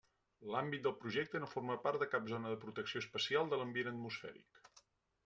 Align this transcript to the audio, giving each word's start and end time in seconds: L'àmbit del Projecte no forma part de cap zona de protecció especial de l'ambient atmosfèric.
L'àmbit 0.53 0.85
del 0.85 0.95
Projecte 1.01 1.41
no 1.43 1.49
forma 1.51 1.75
part 1.83 2.01
de 2.03 2.07
cap 2.13 2.31
zona 2.31 2.53
de 2.53 2.57
protecció 2.63 3.05
especial 3.05 3.53
de 3.53 3.61
l'ambient 3.61 3.93
atmosfèric. 3.93 4.65